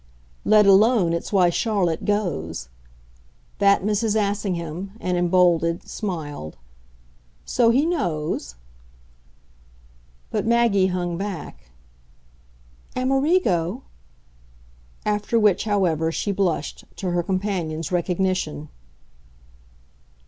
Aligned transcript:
"Let 0.45 0.65
alone 0.65 1.13
it's 1.13 1.31
why 1.31 1.51
Charlotte 1.51 2.05
goes." 2.05 2.69
that 3.59 3.83
Mrs. 3.83 4.15
Assingham, 4.19 4.93
and 4.99 5.15
emboldened, 5.15 5.83
smiled 5.87 6.57
"So 7.45 7.69
he 7.69 7.85
knows?" 7.85 8.55
But 10.31 10.47
Maggie 10.47 10.87
hung 10.87 11.19
back. 11.19 11.69
"Amerigo?" 12.95 13.83
After 15.05 15.39
which, 15.39 15.65
however, 15.65 16.11
she 16.11 16.31
blushed 16.31 16.83
to 16.95 17.11
her 17.11 17.21
companion's 17.21 17.91
recognition. 17.91 18.69